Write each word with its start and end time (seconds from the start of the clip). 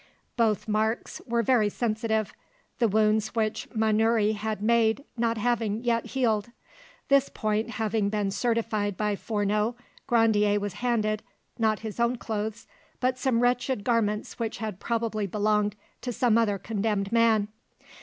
Both 0.35 0.67
marks 0.67 1.21
were 1.27 1.43
very 1.43 1.69
sensitive, 1.69 2.33
the 2.79 2.87
wounds 2.87 3.35
which 3.35 3.67
Mannouri 3.69 4.33
had 4.33 4.59
made 4.63 5.03
not 5.15 5.37
having 5.37 5.83
yet 5.83 6.07
healed. 6.07 6.49
This 7.09 7.29
point 7.29 7.69
having 7.69 8.09
been 8.09 8.31
certified 8.31 8.97
by 8.97 9.15
Fourneau, 9.15 9.75
Grandier 10.07 10.59
was 10.59 10.73
handed, 10.81 11.21
not 11.59 11.81
his 11.81 11.99
own 11.99 12.15
clothes, 12.15 12.65
but 12.99 13.19
some 13.19 13.41
wretched 13.41 13.83
garments 13.83 14.39
which 14.39 14.57
had 14.57 14.79
probably 14.79 15.27
belonged 15.27 15.75
to 16.01 16.11
some 16.11 16.35
other 16.35 16.57
condemned 16.57 17.11
man. 17.11 17.49